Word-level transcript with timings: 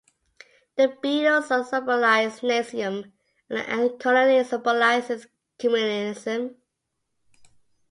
The 0.77 0.97
beetles 0.99 1.49
symbolize 1.69 2.39
Nazism 2.39 3.03
and 3.51 3.59
the 3.59 3.69
ant-colony 3.69 4.43
symbolizes 4.43 5.27
Communism. 5.59 6.55